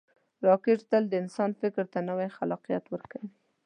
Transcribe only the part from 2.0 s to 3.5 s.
نوی خلاقیت ورکوي